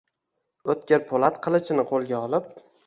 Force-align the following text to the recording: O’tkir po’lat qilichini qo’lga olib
O’tkir 0.75 1.05
po’lat 1.11 1.39
qilichini 1.45 1.87
qo’lga 1.95 2.27
olib 2.29 2.55